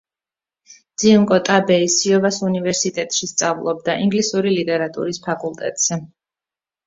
[1.01, 5.99] ძიუნკო ტაბეი სიოვას უნივერსიტეტში სწავლობდა, ინგლისური ლიტერატურის ფაკულტეტზე.